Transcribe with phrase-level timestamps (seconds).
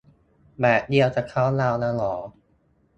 [0.61, 2.15] แบบเดียวกับเคาน์ดาวน์อะเหรอ